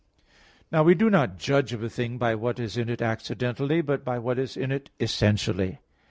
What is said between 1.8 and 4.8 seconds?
a thing by what is in it accidentally, but by what is in